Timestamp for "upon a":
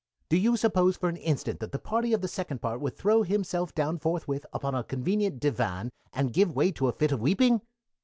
4.51-4.83